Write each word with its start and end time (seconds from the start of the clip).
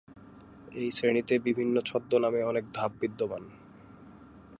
এই 0.73 0.89
শ্রেণীতে 0.91 1.35
বিভিন্ন 1.39 1.75
ছদ্ম 1.81 2.11
নামে 2.19 2.41
অনেক 2.43 2.65
ধাপ 2.73 2.91
বিদ্যমান। 3.01 3.43